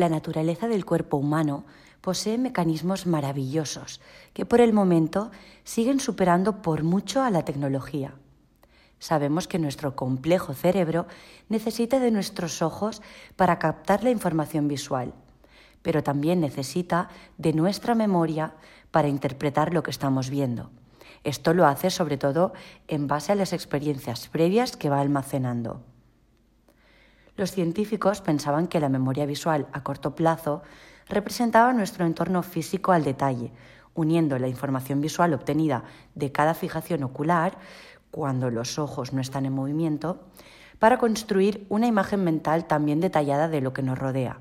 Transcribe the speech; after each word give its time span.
La 0.00 0.08
naturaleza 0.08 0.66
del 0.66 0.86
cuerpo 0.86 1.18
humano 1.18 1.66
posee 2.00 2.38
mecanismos 2.38 3.06
maravillosos 3.06 4.00
que 4.32 4.46
por 4.46 4.62
el 4.62 4.72
momento 4.72 5.30
siguen 5.62 6.00
superando 6.00 6.62
por 6.62 6.84
mucho 6.84 7.22
a 7.22 7.28
la 7.28 7.44
tecnología. 7.44 8.14
Sabemos 8.98 9.46
que 9.46 9.58
nuestro 9.58 9.96
complejo 9.96 10.54
cerebro 10.54 11.06
necesita 11.50 12.00
de 12.00 12.12
nuestros 12.12 12.62
ojos 12.62 13.02
para 13.36 13.58
captar 13.58 14.02
la 14.02 14.08
información 14.08 14.68
visual, 14.68 15.12
pero 15.82 16.02
también 16.02 16.40
necesita 16.40 17.10
de 17.36 17.52
nuestra 17.52 17.94
memoria 17.94 18.54
para 18.90 19.08
interpretar 19.08 19.74
lo 19.74 19.82
que 19.82 19.90
estamos 19.90 20.30
viendo. 20.30 20.70
Esto 21.24 21.52
lo 21.52 21.66
hace 21.66 21.90
sobre 21.90 22.16
todo 22.16 22.54
en 22.88 23.06
base 23.06 23.32
a 23.32 23.34
las 23.34 23.52
experiencias 23.52 24.28
previas 24.28 24.78
que 24.78 24.88
va 24.88 25.02
almacenando. 25.02 25.82
Los 27.40 27.52
científicos 27.52 28.20
pensaban 28.20 28.66
que 28.66 28.80
la 28.80 28.90
memoria 28.90 29.24
visual 29.24 29.66
a 29.72 29.82
corto 29.82 30.14
plazo 30.14 30.60
representaba 31.08 31.72
nuestro 31.72 32.04
entorno 32.04 32.42
físico 32.42 32.92
al 32.92 33.02
detalle, 33.02 33.50
uniendo 33.94 34.38
la 34.38 34.46
información 34.46 35.00
visual 35.00 35.32
obtenida 35.32 35.84
de 36.14 36.32
cada 36.32 36.52
fijación 36.52 37.02
ocular 37.02 37.56
cuando 38.10 38.50
los 38.50 38.78
ojos 38.78 39.14
no 39.14 39.22
están 39.22 39.46
en 39.46 39.54
movimiento, 39.54 40.20
para 40.78 40.98
construir 40.98 41.64
una 41.70 41.86
imagen 41.86 42.24
mental 42.24 42.66
también 42.66 43.00
detallada 43.00 43.48
de 43.48 43.62
lo 43.62 43.72
que 43.72 43.80
nos 43.80 43.98
rodea. 43.98 44.36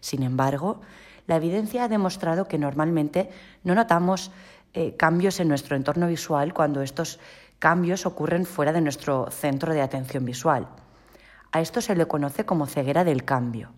Sin 0.00 0.24
embargo, 0.24 0.80
la 1.28 1.36
evidencia 1.36 1.84
ha 1.84 1.88
demostrado 1.88 2.48
que 2.48 2.58
normalmente 2.58 3.30
no 3.62 3.76
notamos 3.76 4.32
eh, 4.74 4.96
cambios 4.96 5.38
en 5.38 5.46
nuestro 5.46 5.76
entorno 5.76 6.08
visual 6.08 6.52
cuando 6.52 6.82
estos 6.82 7.20
cambios 7.60 8.06
ocurren 8.06 8.44
fuera 8.44 8.72
de 8.72 8.80
nuestro 8.80 9.30
centro 9.30 9.72
de 9.72 9.82
atención 9.82 10.24
visual. 10.24 10.66
A 11.52 11.60
esto 11.60 11.80
se 11.80 11.96
le 11.96 12.06
conoce 12.06 12.44
como 12.44 12.66
ceguera 12.66 13.04
del 13.04 13.24
cambio. 13.24 13.72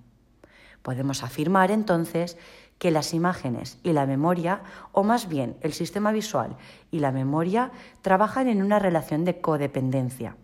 Podemos 0.83 1.23
afirmar 1.23 1.71
entonces 1.71 2.37
que 2.79 2.91
las 2.91 3.15
imágenes 3.15 3.79
y 3.83 3.93
la 3.93 4.07
memoria, 4.07 4.62
o 4.91 5.05
más 5.05 5.29
bien 5.29 5.56
el 5.61 5.73
sistema 5.73 6.11
visual 6.11 6.56
y 6.91 6.98
la 6.98 7.12
memoria, 7.12 7.70
trabajan 8.03 8.48
en 8.48 8.62
una 8.62 8.79
relación 8.79 9.25
de 9.25 9.41
codependencia. 9.41 10.37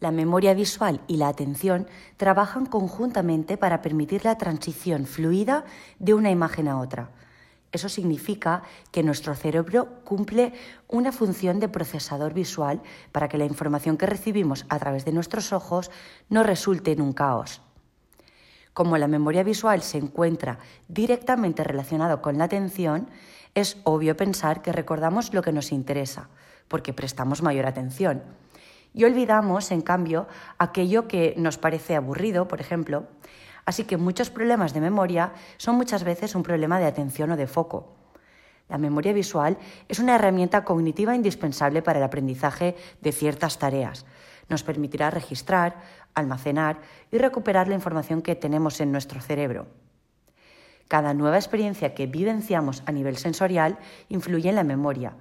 La 0.00 0.10
memoria 0.10 0.54
visual 0.54 1.00
y 1.06 1.16
la 1.18 1.28
atención 1.28 1.86
trabajan 2.16 2.66
conjuntamente 2.66 3.56
para 3.56 3.82
permitir 3.82 4.24
la 4.24 4.36
transición 4.36 5.06
fluida 5.06 5.64
de 5.98 6.14
una 6.14 6.30
imagen 6.30 6.66
a 6.66 6.80
otra. 6.80 7.10
Eso 7.72 7.88
significa 7.88 8.62
que 8.90 9.02
nuestro 9.02 9.34
cerebro 9.34 9.88
cumple 10.04 10.52
una 10.88 11.10
función 11.10 11.58
de 11.58 11.68
procesador 11.68 12.34
visual 12.34 12.82
para 13.12 13.28
que 13.28 13.38
la 13.38 13.46
información 13.46 13.96
que 13.96 14.06
recibimos 14.06 14.66
a 14.68 14.78
través 14.78 15.06
de 15.06 15.12
nuestros 15.12 15.52
ojos 15.52 15.90
no 16.28 16.42
resulte 16.42 16.92
en 16.92 17.00
un 17.00 17.12
caos. 17.12 17.62
Como 18.74 18.98
la 18.98 19.08
memoria 19.08 19.42
visual 19.42 19.82
se 19.82 19.98
encuentra 19.98 20.58
directamente 20.88 21.64
relacionado 21.64 22.22
con 22.22 22.38
la 22.38 22.44
atención, 22.44 23.08
es 23.54 23.78
obvio 23.84 24.16
pensar 24.16 24.62
que 24.62 24.72
recordamos 24.72 25.32
lo 25.34 25.42
que 25.42 25.52
nos 25.52 25.72
interesa, 25.72 26.28
porque 26.68 26.92
prestamos 26.92 27.42
mayor 27.42 27.66
atención. 27.66 28.22
Y 28.94 29.04
olvidamos, 29.04 29.70
en 29.70 29.80
cambio, 29.80 30.26
aquello 30.58 31.08
que 31.08 31.34
nos 31.38 31.56
parece 31.56 31.96
aburrido, 31.96 32.48
por 32.48 32.60
ejemplo. 32.60 33.06
Así 33.72 33.84
que 33.84 33.96
muchos 33.96 34.28
problemas 34.28 34.74
de 34.74 34.82
memoria 34.82 35.32
son 35.56 35.76
muchas 35.76 36.04
veces 36.04 36.34
un 36.34 36.42
problema 36.42 36.78
de 36.78 36.84
atención 36.84 37.30
o 37.30 37.38
de 37.38 37.46
foco. 37.46 37.96
La 38.68 38.76
memoria 38.76 39.14
visual 39.14 39.56
es 39.88 39.98
una 39.98 40.14
herramienta 40.16 40.62
cognitiva 40.62 41.14
indispensable 41.14 41.80
para 41.80 41.98
el 41.98 42.04
aprendizaje 42.04 42.76
de 43.00 43.12
ciertas 43.12 43.58
tareas. 43.58 44.04
Nos 44.50 44.62
permitirá 44.62 45.08
registrar, 45.08 45.80
almacenar 46.12 46.80
y 47.10 47.16
recuperar 47.16 47.66
la 47.66 47.74
información 47.74 48.20
que 48.20 48.34
tenemos 48.34 48.78
en 48.82 48.92
nuestro 48.92 49.22
cerebro. 49.22 49.68
Cada 50.86 51.14
nueva 51.14 51.38
experiencia 51.38 51.94
que 51.94 52.06
vivenciamos 52.06 52.82
a 52.84 52.92
nivel 52.92 53.16
sensorial 53.16 53.78
influye 54.10 54.50
en 54.50 54.56
la 54.56 54.64
memoria. 54.64 55.14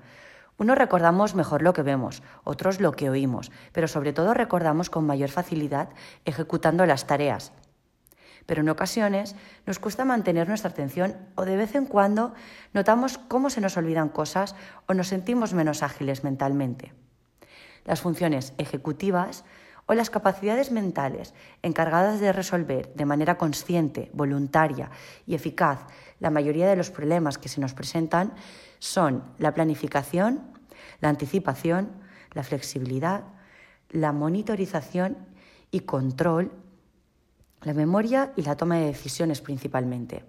Unos 0.58 0.78
recordamos 0.78 1.36
mejor 1.36 1.62
lo 1.62 1.72
que 1.72 1.84
vemos, 1.84 2.22
otros 2.44 2.82
lo 2.82 2.92
que 2.92 3.10
oímos, 3.10 3.50
pero 3.72 3.88
sobre 3.88 4.12
todo 4.12 4.34
recordamos 4.34 4.90
con 4.90 5.06
mayor 5.06 5.30
facilidad 5.30 5.88
ejecutando 6.26 6.86
las 6.86 7.08
tareas. 7.08 7.54
Pero 8.46 8.62
en 8.62 8.70
ocasiones 8.70 9.36
nos 9.66 9.80
cuesta 9.80 10.06
mantener 10.06 10.48
nuestra 10.48 10.72
atención 10.72 11.16
o 11.36 11.46
de 11.46 11.58
vez 11.58 11.76
en 11.76 11.86
cuando 11.86 12.34
notamos 12.74 13.18
cómo 13.18 13.50
se 13.50 13.62
nos 13.62 13.78
olvidan 13.78 14.10
cosas 14.10 14.56
o 14.88 14.94
nos 14.94 15.08
sentimos 15.08 15.54
menos 15.54 15.84
ágiles 15.84 16.24
mentalmente. 16.24 16.94
Las 17.86 18.02
funciones 18.02 18.54
ejecutivas 18.58 19.44
o 19.86 19.94
las 19.94 20.10
capacidades 20.10 20.72
mentales 20.72 21.34
encargadas 21.62 22.20
de 22.20 22.32
resolver 22.32 22.94
de 22.94 23.06
manera 23.06 23.38
consciente, 23.38 24.10
voluntaria 24.14 24.90
y 25.26 25.36
eficaz 25.36 25.86
la 26.22 26.30
mayoría 26.30 26.70
de 26.70 26.76
los 26.76 26.92
problemas 26.92 27.38
que 27.38 27.50
se 27.50 27.60
nos 27.60 27.74
presentan 27.74 28.34
son 28.80 29.24
la 29.40 29.54
planificación, 29.54 30.42
la 31.02 31.10
anticipación, 31.10 31.90
la 32.34 32.44
flexibilidad, 32.44 33.24
la 33.90 34.14
monitorización 34.14 35.18
y 35.72 35.82
control, 35.82 36.52
la 37.64 37.74
memoria 37.74 38.34
y 38.36 38.42
la 38.42 38.56
toma 38.56 38.78
de 38.78 38.88
decisiones 38.88 39.42
principalmente. 39.42 40.26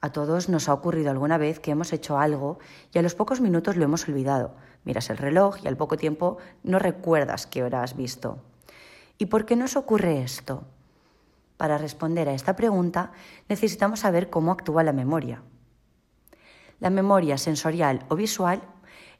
A 0.00 0.10
todos 0.10 0.48
nos 0.48 0.68
ha 0.68 0.74
ocurrido 0.74 1.10
alguna 1.10 1.38
vez 1.38 1.60
que 1.60 1.70
hemos 1.70 1.92
hecho 1.92 2.18
algo 2.18 2.58
y 2.92 2.98
a 2.98 3.02
los 3.02 3.14
pocos 3.14 3.40
minutos 3.40 3.76
lo 3.76 3.84
hemos 3.84 4.08
olvidado. 4.08 4.54
Miras 4.84 5.10
el 5.10 5.16
reloj 5.16 5.58
y 5.62 5.68
al 5.68 5.76
poco 5.76 5.96
tiempo 5.96 6.38
no 6.64 6.78
recuerdas 6.78 7.46
qué 7.46 7.62
hora 7.62 7.82
has 7.82 7.96
visto. 7.96 8.38
¿Y 9.18 9.26
por 9.26 9.44
qué 9.44 9.54
nos 9.54 9.76
ocurre 9.76 10.22
esto? 10.22 10.64
Para 11.56 11.78
responder 11.78 12.28
a 12.28 12.34
esta 12.34 12.56
pregunta 12.56 13.12
necesitamos 13.48 14.00
saber 14.00 14.30
cómo 14.30 14.50
actúa 14.50 14.82
la 14.82 14.92
memoria. 14.92 15.42
La 16.80 16.90
memoria 16.90 17.38
sensorial 17.38 18.04
o 18.08 18.16
visual 18.16 18.62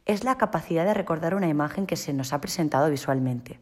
es 0.04 0.24
la 0.24 0.36
capacidad 0.36 0.84
de 0.84 0.94
recordar 0.94 1.36
una 1.36 1.48
imagen 1.48 1.86
que 1.86 1.94
se 1.94 2.12
nos 2.12 2.32
ha 2.32 2.40
presentado 2.40 2.90
visualmente. 2.90 3.60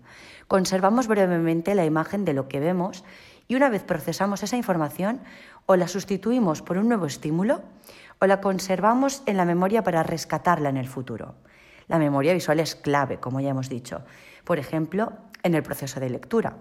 Conservamos 0.48 1.06
brevemente 1.06 1.74
la 1.74 1.84
imagen 1.84 2.24
de 2.24 2.32
lo 2.32 2.48
que 2.48 2.60
vemos 2.60 3.04
y 3.50 3.56
una 3.56 3.68
vez 3.68 3.82
procesamos 3.82 4.44
esa 4.44 4.56
información 4.56 5.20
o 5.66 5.74
la 5.74 5.88
sustituimos 5.88 6.62
por 6.62 6.78
un 6.78 6.86
nuevo 6.86 7.06
estímulo 7.06 7.62
o 8.20 8.26
la 8.26 8.40
conservamos 8.40 9.24
en 9.26 9.36
la 9.36 9.44
memoria 9.44 9.82
para 9.82 10.04
rescatarla 10.04 10.68
en 10.68 10.76
el 10.76 10.86
futuro. 10.86 11.34
La 11.88 11.98
memoria 11.98 12.32
visual 12.32 12.60
es 12.60 12.76
clave, 12.76 13.18
como 13.18 13.40
ya 13.40 13.50
hemos 13.50 13.68
dicho. 13.68 14.02
Por 14.44 14.60
ejemplo, 14.60 15.14
en 15.42 15.56
el 15.56 15.64
proceso 15.64 15.98
de 15.98 16.10
lectura. 16.10 16.58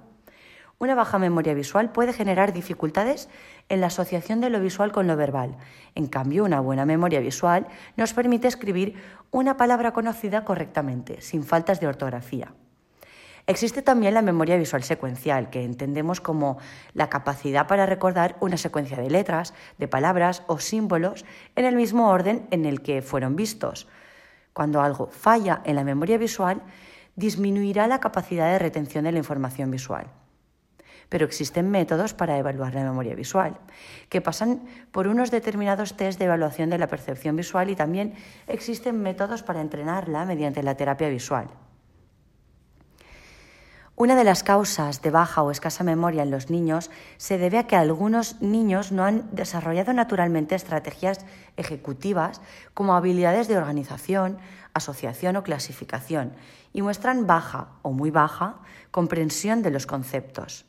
Una 0.80 0.96
baja 0.96 1.20
memoria 1.20 1.54
visual 1.54 1.92
puede 1.92 2.12
generar 2.12 2.54
dificultades 2.54 3.30
en 3.70 3.82
la 3.82 3.88
asociación 3.88 4.42
de 4.42 4.50
lo 4.50 4.60
visual 4.60 4.92
con 4.92 5.06
lo 5.06 5.16
verbal. 5.16 5.58
En 5.94 6.08
cambio, 6.08 6.44
una 6.44 6.60
buena 6.60 6.88
memoria 6.88 7.20
visual 7.20 7.68
nos 7.98 8.16
permite 8.16 8.48
escribir 8.48 8.96
una 9.30 9.58
palabra 9.58 9.94
conocida 9.94 10.44
correctamente, 10.44 11.22
sin 11.22 11.44
faltas 11.44 11.80
de 11.80 11.86
ortografía. 11.86 12.52
Existe 13.50 13.82
también 13.82 14.14
la 14.14 14.22
memoria 14.22 14.58
visual 14.58 14.84
secuencial, 14.84 15.50
que 15.50 15.64
entendemos 15.64 16.22
como 16.22 16.60
la 16.94 17.10
capacidad 17.10 17.66
para 17.66 17.88
recordar 17.88 18.36
una 18.42 18.58
secuencia 18.58 18.96
de 18.96 19.10
letras, 19.10 19.56
de 19.80 19.88
palabras 19.88 20.44
o 20.46 20.60
símbolos 20.60 21.26
en 21.56 21.66
el 21.66 21.76
mismo 21.76 22.12
orden 22.12 22.46
en 22.52 22.68
el 22.68 22.84
que 22.84 23.02
fueron 23.02 23.36
vistos. 23.36 23.88
Cuando 24.54 24.84
algo 24.84 25.08
falla 25.08 25.64
en 25.66 25.78
la 25.78 25.84
memoria 25.84 26.20
visual, 26.20 26.62
disminuirá 27.16 27.88
la 27.88 28.00
capacidad 28.00 28.52
de 28.52 28.60
retención 28.60 29.06
de 29.06 29.14
la 29.14 29.18
información 29.18 29.72
visual. 29.72 30.06
Pero 31.10 31.26
existen 31.26 31.72
métodos 31.72 32.14
para 32.14 32.38
evaluar 32.38 32.76
la 32.76 32.84
memoria 32.84 33.16
visual, 33.16 33.58
que 34.10 34.22
pasan 34.22 34.62
por 34.92 35.08
unos 35.08 35.32
determinados 35.32 35.98
test 35.98 36.20
de 36.20 36.26
evaluación 36.26 36.70
de 36.70 36.78
la 36.78 36.86
percepción 36.86 37.36
visual 37.36 37.72
y 37.72 37.76
también 37.76 38.14
existen 38.46 39.02
métodos 39.02 39.42
para 39.42 39.62
entrenarla 39.62 40.26
mediante 40.26 40.62
la 40.62 40.78
terapia 40.78 41.10
visual. 41.10 41.50
Una 44.02 44.16
de 44.16 44.24
las 44.24 44.44
causas 44.44 45.02
de 45.02 45.12
baja 45.12 45.44
o 45.44 45.52
escasa 45.52 45.84
memoria 45.84 46.24
en 46.24 46.32
los 46.32 46.50
niños 46.50 46.90
se 47.18 47.38
debe 47.38 47.58
a 47.58 47.68
que 47.68 47.76
algunos 47.76 48.42
niños 48.42 48.94
no 48.94 49.04
han 49.04 49.28
desarrollado 49.36 49.92
naturalmente 49.92 50.56
estrategias 50.56 51.26
ejecutivas 51.58 52.40
como 52.74 52.96
habilidades 52.96 53.50
de 53.50 53.58
organización, 53.58 54.38
asociación 54.74 55.36
o 55.36 55.44
clasificación 55.44 56.32
y 56.72 56.82
muestran 56.82 57.28
baja 57.28 57.72
o 57.82 57.92
muy 57.92 58.10
baja 58.10 58.60
comprensión 58.92 59.64
de 59.64 59.72
los 59.72 59.86
conceptos. 59.86 60.64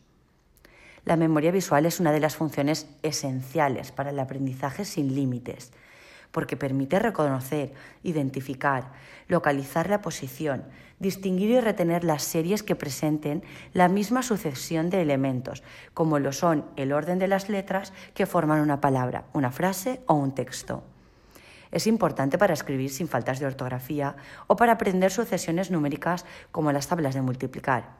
La 1.05 1.15
memoria 1.15 1.53
visual 1.53 1.87
es 1.87 2.01
una 2.01 2.11
de 2.11 2.19
las 2.19 2.35
funciones 2.35 2.89
esenciales 3.05 3.93
para 3.93 4.11
el 4.11 4.19
aprendizaje 4.19 4.85
sin 4.85 5.15
límites 5.15 5.71
porque 6.33 6.57
permite 6.57 6.99
reconocer, 6.99 7.73
identificar, 8.03 8.93
localizar 9.29 9.89
la 9.89 10.01
posición, 10.01 10.65
distinguir 10.99 11.51
y 11.51 11.61
retener 11.61 12.05
las 12.05 12.23
series 12.23 12.63
que 12.63 12.77
presenten 12.77 13.43
la 13.73 13.89
misma 13.89 14.23
sucesión 14.23 14.91
de 14.91 15.01
elementos, 15.01 15.63
como 15.95 16.19
lo 16.19 16.33
son 16.33 16.67
el 16.77 16.93
orden 16.93 17.19
de 17.19 17.29
las 17.29 17.49
letras 17.49 17.93
que 18.15 18.27
forman 18.27 18.61
una 18.61 18.81
palabra, 18.81 19.25
una 19.33 19.51
frase 19.51 20.01
o 20.07 20.15
un 20.15 20.35
texto. 20.35 20.85
Es 21.73 21.87
importante 21.87 22.37
para 22.37 22.53
escribir 22.53 22.91
sin 22.91 23.09
faltas 23.09 23.39
de 23.39 23.47
ortografía 23.47 24.17
o 24.47 24.57
para 24.57 24.73
aprender 24.73 25.11
sucesiones 25.11 25.71
numéricas 25.71 26.27
como 26.51 26.73
las 26.73 26.89
tablas 26.89 27.15
de 27.15 27.23
multiplicar. 27.23 27.91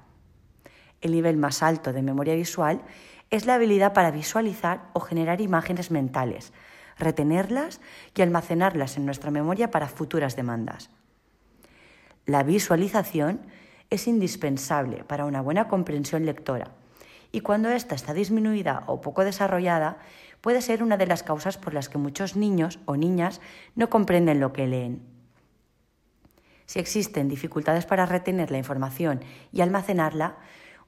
El 1.01 1.13
nivel 1.13 1.37
más 1.37 1.63
alto 1.63 1.93
de 1.93 2.03
memoria 2.03 2.35
visual 2.35 2.83
es 3.31 3.47
la 3.47 3.55
habilidad 3.55 3.93
para 3.93 4.11
visualizar 4.11 4.89
o 4.93 5.01
generar 5.01 5.41
imágenes 5.41 5.91
mentales, 5.91 6.53
retenerlas 7.01 7.81
y 8.15 8.23
almacenarlas 8.23 8.97
en 8.97 9.07
nuestra 9.07 9.31
memoria 9.31 9.71
para 9.71 9.89
futuras 9.89 10.37
demandas. 10.37 10.91
La 12.27 12.43
visualización 12.43 13.41
es 13.91 14.07
indispensable 14.07 15.05
para 15.05 15.25
una 15.25 15.41
buena 15.41 15.67
comprensión 15.67 16.25
lectora 16.25 16.71
y 17.33 17.41
cuando 17.41 17.71
ésta 17.71 17.95
está 17.95 18.13
disminuida 18.13 18.85
o 18.87 19.01
poco 19.01 19.25
desarrollada, 19.25 19.99
puede 20.41 20.63
ser 20.63 20.83
una 20.83 20.97
de 20.97 21.07
las 21.07 21.23
causas 21.23 21.59
por 21.59 21.75
las 21.75 21.89
que 21.89 21.99
muchos 21.99 22.37
niños 22.37 22.79
o 22.87 22.97
niñas 22.97 23.41
no 23.75 23.91
comprenden 23.91 24.41
lo 24.41 24.53
que 24.53 24.67
leen. 24.67 25.03
Si 26.67 26.79
existen 26.79 27.29
dificultades 27.29 27.87
para 27.87 28.07
retener 28.07 28.51
la 28.51 28.59
información 28.59 29.21
y 29.53 29.61
almacenarla, 29.61 30.37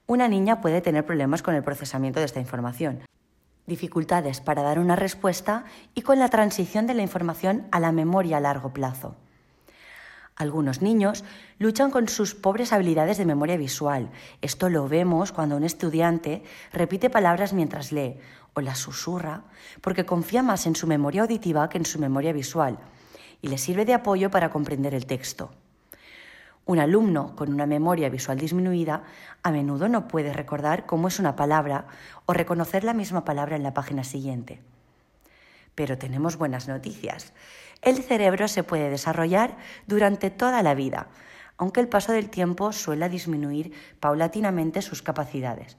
una 0.05 0.27
niña 0.27 0.61
puede 0.61 0.81
tener 0.81 1.05
problemas 1.05 1.43
con 1.43 1.55
el 1.55 1.63
procesamiento 1.63 2.19
de 2.19 2.25
esta 2.25 2.39
información, 2.39 3.01
dificultades 3.65 4.41
para 4.41 4.61
dar 4.61 4.79
una 4.79 4.95
respuesta 4.95 5.65
y 5.93 6.01
con 6.01 6.19
la 6.19 6.29
transición 6.29 6.87
de 6.87 6.93
la 6.93 7.01
información 7.01 7.67
a 7.71 7.79
la 7.79 7.91
memoria 7.91 8.37
a 8.37 8.41
largo 8.41 8.73
plazo. 8.73 9.15
Algunos 10.35 10.81
niños 10.81 11.23
luchan 11.59 11.91
con 11.91 12.09
sus 12.09 12.33
pobres 12.33 12.73
habilidades 12.73 13.17
de 13.17 13.25
memoria 13.25 13.55
visual. 13.55 14.09
Esto 14.41 14.69
lo 14.69 14.87
vemos 14.87 15.31
cuando 15.31 15.55
un 15.55 15.63
estudiante 15.63 16.43
repite 16.71 17.11
palabras 17.11 17.53
mientras 17.53 17.91
lee 17.91 18.17
o 18.55 18.61
las 18.61 18.79
susurra 18.79 19.43
porque 19.81 20.05
confía 20.05 20.41
más 20.41 20.65
en 20.65 20.75
su 20.75 20.87
memoria 20.87 21.21
auditiva 21.21 21.69
que 21.69 21.77
en 21.77 21.85
su 21.85 21.99
memoria 21.99 22.33
visual 22.33 22.79
y 23.41 23.47
le 23.49 23.57
sirve 23.57 23.85
de 23.85 23.93
apoyo 23.93 24.31
para 24.31 24.49
comprender 24.49 24.95
el 24.95 25.05
texto. 25.05 25.51
Un 26.65 26.79
alumno 26.79 27.35
con 27.35 27.53
una 27.53 27.65
memoria 27.65 28.09
visual 28.09 28.37
disminuida 28.37 29.03
a 29.43 29.51
menudo 29.51 29.89
no 29.89 30.07
puede 30.07 30.31
recordar 30.31 30.85
cómo 30.85 31.09
es 31.09 31.19
una 31.19 31.35
palabra 31.35 31.87
o 32.25 32.33
reconocer 32.33 32.85
la 32.85 32.93
misma 32.93 33.25
palabra 33.25 33.57
en 33.57 33.63
la 33.63 33.73
página 33.73 34.05
siguiente. 34.05 34.61
Pero 35.75 35.97
tenemos 35.97 36.37
buenas 36.37 36.69
noticias. 36.69 37.33
El 37.81 38.01
cerebro 38.01 38.47
se 38.47 38.63
puede 38.63 38.89
desarrollar 38.89 39.57
durante 39.87 40.29
toda 40.29 40.63
la 40.63 40.73
vida, 40.73 41.07
aunque 41.57 41.81
el 41.81 41.89
paso 41.89 42.13
del 42.13 42.29
tiempo 42.29 42.71
suele 42.71 43.09
disminuir 43.09 43.73
paulatinamente 43.99 44.81
sus 44.81 45.01
capacidades. 45.01 45.77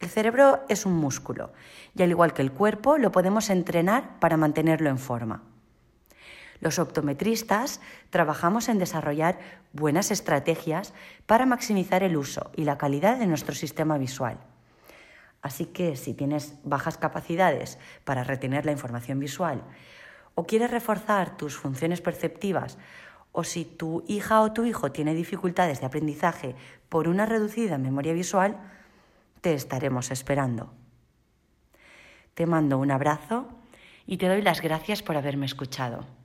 El 0.00 0.10
cerebro 0.10 0.64
es 0.68 0.84
un 0.84 0.94
músculo 0.94 1.52
y 1.96 2.02
al 2.02 2.10
igual 2.10 2.34
que 2.34 2.42
el 2.42 2.52
cuerpo 2.52 2.98
lo 2.98 3.10
podemos 3.10 3.48
entrenar 3.48 4.18
para 4.20 4.36
mantenerlo 4.36 4.90
en 4.90 4.98
forma. 4.98 5.53
Los 6.64 6.78
optometristas 6.78 7.82
trabajamos 8.08 8.70
en 8.70 8.78
desarrollar 8.78 9.38
buenas 9.74 10.10
estrategias 10.10 10.94
para 11.26 11.44
maximizar 11.44 12.02
el 12.02 12.16
uso 12.16 12.50
y 12.56 12.64
la 12.64 12.78
calidad 12.78 13.18
de 13.18 13.26
nuestro 13.26 13.54
sistema 13.54 13.98
visual. 13.98 14.38
Así 15.42 15.66
que 15.66 15.94
si 15.94 16.14
tienes 16.14 16.54
bajas 16.64 16.96
capacidades 16.96 17.78
para 18.04 18.24
retener 18.24 18.64
la 18.64 18.72
información 18.72 19.20
visual 19.20 19.62
o 20.34 20.46
quieres 20.46 20.70
reforzar 20.70 21.36
tus 21.36 21.54
funciones 21.54 22.00
perceptivas 22.00 22.78
o 23.32 23.44
si 23.44 23.66
tu 23.66 24.02
hija 24.08 24.40
o 24.40 24.54
tu 24.54 24.64
hijo 24.64 24.90
tiene 24.90 25.12
dificultades 25.12 25.80
de 25.80 25.86
aprendizaje 25.86 26.56
por 26.88 27.08
una 27.08 27.26
reducida 27.26 27.76
memoria 27.76 28.14
visual, 28.14 28.56
te 29.42 29.52
estaremos 29.52 30.10
esperando. 30.10 30.72
Te 32.32 32.46
mando 32.46 32.78
un 32.78 32.90
abrazo 32.90 33.48
y 34.06 34.16
te 34.16 34.28
doy 34.28 34.40
las 34.40 34.62
gracias 34.62 35.02
por 35.02 35.18
haberme 35.18 35.44
escuchado. 35.44 36.23